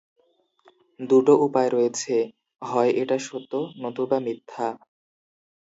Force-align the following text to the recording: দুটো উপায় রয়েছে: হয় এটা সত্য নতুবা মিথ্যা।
দুটো 0.99 1.33
উপায় 1.45 1.69
রয়েছে: 1.69 2.15
হয় 2.61 2.91
এটা 3.01 3.17
সত্য 3.19 3.51
নতুবা 3.81 4.17
মিথ্যা। 4.19 4.67